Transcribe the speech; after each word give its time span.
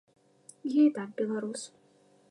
Я 0.79 0.83
і 0.87 0.91
так 0.97 1.09
беларус. 1.21 1.61